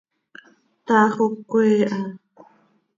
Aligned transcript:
Taax 0.85 1.13
oo 1.23 1.31
cöquee 1.45 1.81
ha. 1.91 1.99